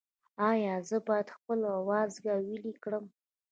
[0.49, 3.05] ایا زه باید خپل وازګه ویلې کړم؟